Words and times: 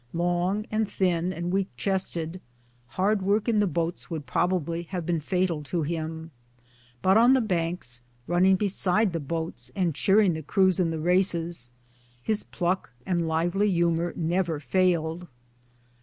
Long 0.15 0.65
and 0.71 0.89
thin 0.89 1.31
and 1.31 1.51
weak 1.53 1.67
chested, 1.77 2.41
hard 2.97 3.21
work 3.21 3.47
in 3.47 3.59
the 3.59 3.67
boats 3.67 4.09
would 4.09 4.25
probably 4.25 4.81
have 4.89 5.05
been 5.05 5.19
fatal 5.19 5.61
to 5.65 5.83
him, 5.83 6.31
but 7.03 7.19
on 7.19 7.33
the 7.33 7.39
banks, 7.39 8.01
running 8.25 8.55
beside 8.55 9.13
the 9.13 9.19
boats 9.19 9.71
and 9.75 9.93
cheering 9.93 10.33
the 10.33 10.41
crews 10.41 10.79
in 10.79 10.89
the 10.89 10.97
races, 10.99 11.69
his 12.19 12.43
pluck 12.45 12.89
and 13.05 13.27
lively 13.27 13.69
humour 13.69 14.11
never 14.15 14.59
failed. 14.59 15.27